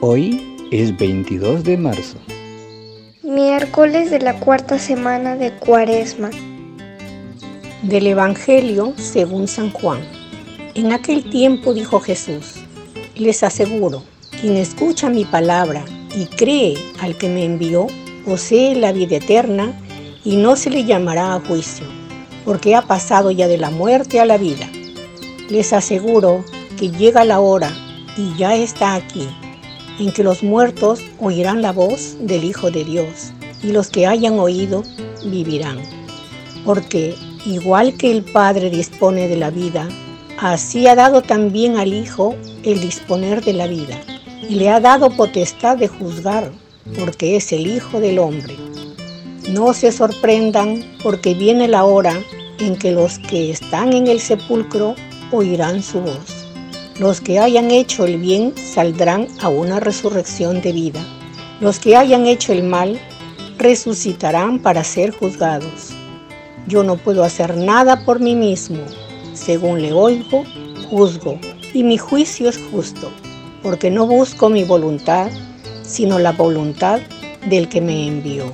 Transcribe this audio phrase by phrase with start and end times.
[0.00, 2.18] Hoy es 22 de marzo.
[3.22, 6.30] Miércoles de la cuarta semana de Cuaresma.
[7.82, 10.00] Del Evangelio según San Juan.
[10.74, 12.56] En aquel tiempo dijo Jesús,
[13.16, 14.04] les aseguro,
[14.40, 15.84] quien escucha mi palabra
[16.14, 17.86] y cree al que me envió,
[18.24, 19.72] posee la vida eterna
[20.22, 21.86] y no se le llamará a juicio,
[22.44, 24.68] porque ha pasado ya de la muerte a la vida.
[25.48, 26.44] Les aseguro
[26.76, 27.70] que llega la hora,
[28.16, 29.28] y ya está aquí,
[29.98, 34.38] en que los muertos oirán la voz del Hijo de Dios, y los que hayan
[34.38, 34.82] oído
[35.24, 35.78] vivirán.
[36.64, 37.14] Porque
[37.46, 39.88] igual que el Padre dispone de la vida,
[40.38, 42.34] así ha dado también al Hijo
[42.64, 44.00] el disponer de la vida,
[44.48, 46.50] y le ha dado potestad de juzgar,
[46.98, 48.56] porque es el Hijo del Hombre.
[49.50, 52.18] No se sorprendan, porque viene la hora
[52.58, 54.94] en que los que están en el sepulcro
[55.32, 56.33] oirán su voz
[56.98, 61.00] los que hayan hecho el bien saldrán a una resurrección de vida.
[61.60, 63.00] Los que hayan hecho el mal
[63.58, 65.92] resucitarán para ser juzgados.
[66.68, 68.78] Yo no puedo hacer nada por mí mismo.
[69.32, 70.44] Según le oigo,
[70.88, 71.38] juzgo,
[71.72, 73.10] y mi juicio es justo,
[73.62, 75.30] porque no busco mi voluntad,
[75.82, 77.00] sino la voluntad
[77.48, 78.44] del que me envió.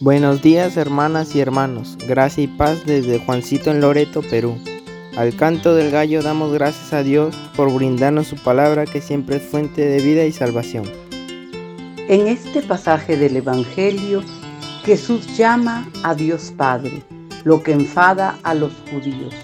[0.00, 4.56] Buenos días hermanas y hermanos, gracia y paz desde Juancito en Loreto, Perú.
[5.16, 9.42] Al canto del gallo damos gracias a Dios por brindarnos su palabra que siempre es
[9.42, 10.84] fuente de vida y salvación.
[12.08, 14.22] En este pasaje del Evangelio,
[14.84, 17.02] Jesús llama a Dios Padre,
[17.44, 19.34] lo que enfada a los judíos,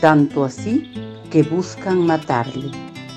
[0.00, 0.90] tanto así
[1.30, 2.70] que buscan matarle.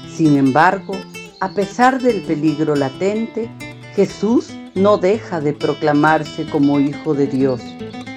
[0.07, 0.95] Sin embargo,
[1.39, 3.49] a pesar del peligro latente,
[3.95, 7.61] Jesús no deja de proclamarse como Hijo de Dios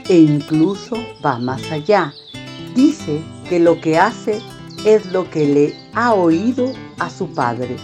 [0.09, 2.13] e incluso va más allá.
[2.75, 4.41] Dice que lo que hace
[4.85, 7.77] es lo que le ha oído a su Padre.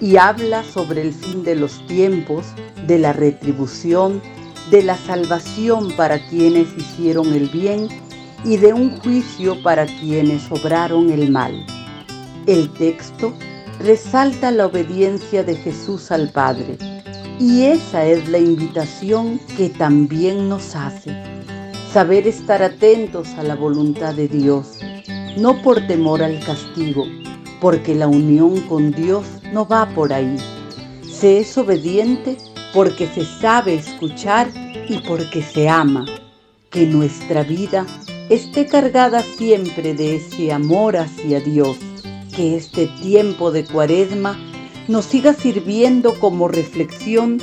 [0.00, 2.46] Y habla sobre el fin de los tiempos,
[2.86, 4.20] de la retribución,
[4.70, 7.88] de la salvación para quienes hicieron el bien
[8.44, 11.64] y de un juicio para quienes obraron el mal.
[12.46, 13.32] El texto
[13.78, 16.76] resalta la obediencia de Jesús al Padre
[17.38, 21.31] y esa es la invitación que también nos hace
[21.92, 24.78] saber estar atentos a la voluntad de Dios,
[25.36, 27.04] no por temor al castigo,
[27.60, 30.36] porque la unión con Dios no va por ahí.
[31.02, 32.38] Se es obediente
[32.72, 34.48] porque se sabe escuchar
[34.88, 36.06] y porque se ama.
[36.70, 37.86] Que nuestra vida
[38.30, 41.76] esté cargada siempre de ese amor hacia Dios.
[42.34, 44.38] Que este tiempo de cuaresma
[44.88, 47.36] nos siga sirviendo como reflexión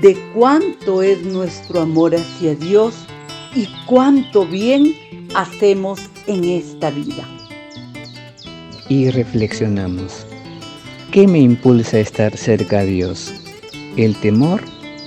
[0.00, 3.06] de cuánto es nuestro amor hacia Dios
[3.54, 4.94] y cuánto bien
[5.34, 7.26] hacemos en esta vida.
[8.88, 10.26] Y reflexionamos.
[11.10, 13.32] ¿Qué me impulsa a estar cerca a Dios?
[13.96, 14.62] ¿El temor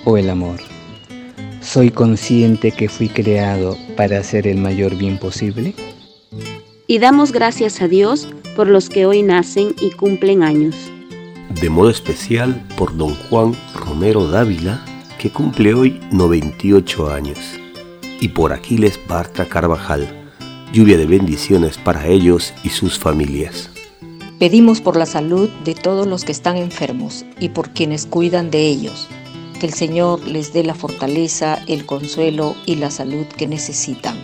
[0.05, 0.59] o el amor?
[1.61, 5.73] ¿Soy consciente que fui creado para hacer el mayor bien posible?
[6.87, 10.75] Y damos gracias a Dios por los que hoy nacen y cumplen años.
[11.59, 14.85] De modo especial por don Juan Romero Dávila,
[15.17, 17.59] que cumple hoy 98 años
[18.19, 20.07] y por Aquiles Bartra Carvajal.
[20.73, 23.69] Lluvia de bendiciones para ellos y sus familias.
[24.39, 28.67] Pedimos por la salud de todos los que están enfermos y por quienes cuidan de
[28.67, 29.07] ellos.
[29.59, 34.17] Que el Señor les dé la fortaleza, el consuelo y la salud que necesitan.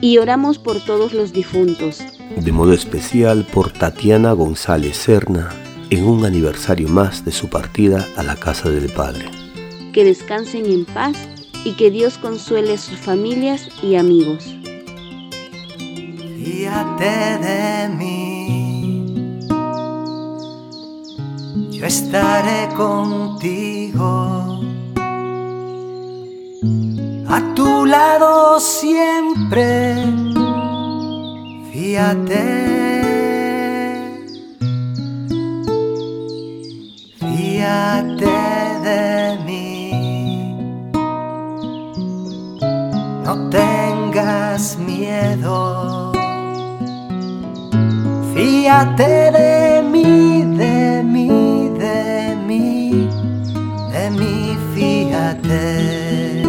[0.00, 2.02] Y oramos por todos los difuntos.
[2.36, 5.50] De modo especial por Tatiana González Serna,
[5.90, 9.26] en un aniversario más de su partida a la casa del Padre.
[9.92, 11.16] Que descansen en paz
[11.66, 14.54] y que Dios consuele a sus familias y amigos.
[16.38, 19.48] Fíjate de mí,
[21.72, 24.60] yo estaré contigo,
[27.28, 29.96] a tu lado siempre,
[31.72, 32.85] fíjate.
[48.66, 53.08] Fíjate de mí, de mí, de mí,
[53.92, 56.42] de mí, fíjate.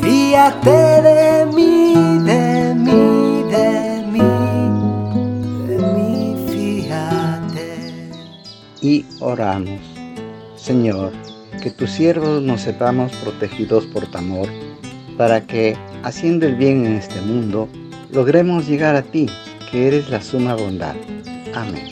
[0.00, 0.70] Fíjate
[1.02, 4.22] de mí, de mí, de mí,
[5.66, 8.10] de mí, fíjate.
[8.80, 9.80] Y oramos,
[10.54, 11.10] Señor
[11.60, 14.48] que tus siervos nos sepamos protegidos por tu amor,
[15.16, 17.68] para que, haciendo el bien en este mundo,
[18.12, 19.26] logremos llegar a ti
[19.70, 20.94] que eres la suma bondad.
[21.54, 21.88] Amén.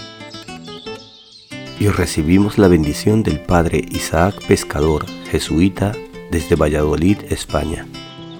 [1.78, 5.92] Y recibimos la bendición del Padre Isaac Pescador, jesuita,
[6.30, 7.86] desde Valladolid, España.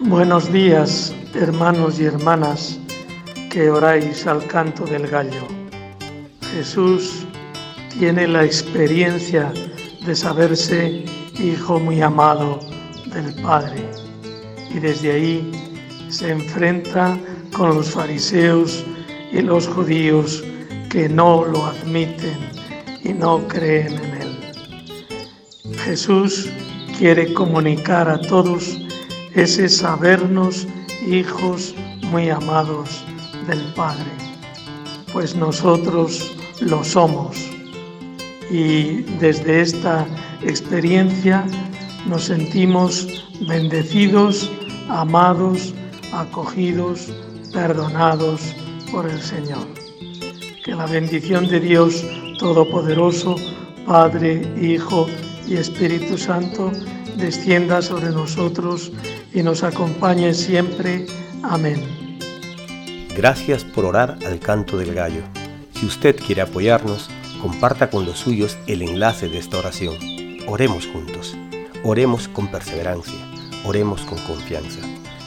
[0.01, 2.79] Buenos días, hermanos y hermanas
[3.51, 5.47] que oráis al canto del gallo.
[6.53, 7.27] Jesús
[7.99, 9.53] tiene la experiencia
[10.05, 11.05] de saberse
[11.39, 12.61] hijo muy amado
[13.13, 13.85] del Padre
[14.75, 15.53] y desde ahí
[16.09, 17.19] se enfrenta
[17.53, 18.85] con los fariseos
[19.37, 20.43] y los judíos
[20.89, 22.39] que no lo admiten
[23.05, 25.77] y no creen en él.
[25.85, 26.49] Jesús
[26.99, 28.79] quiere comunicar a todos
[29.35, 30.67] ese sabernos
[31.07, 31.75] hijos
[32.11, 33.05] muy amados
[33.47, 34.11] del Padre,
[35.13, 37.37] pues nosotros lo somos
[38.51, 40.07] y desde esta
[40.43, 41.45] experiencia
[42.07, 43.07] nos sentimos
[43.47, 44.51] bendecidos,
[44.89, 45.75] amados,
[46.13, 47.13] acogidos,
[47.53, 48.55] perdonados
[48.91, 49.67] por el Señor.
[50.65, 52.05] Que la bendición de Dios
[52.39, 53.37] Todopoderoso,
[53.87, 55.07] Padre, Hijo
[55.47, 56.71] y Espíritu Santo,
[57.17, 58.93] descienda sobre nosotros
[59.33, 61.07] y nos acompañe siempre.
[61.43, 61.83] Amén.
[63.17, 65.23] Gracias por orar al canto del gallo.
[65.73, 67.09] Si usted quiere apoyarnos,
[67.41, 69.95] comparta con los suyos el enlace de esta oración.
[70.47, 71.37] Oremos juntos.
[71.83, 73.15] Oremos con perseverancia.
[73.65, 74.81] Oremos con confianza.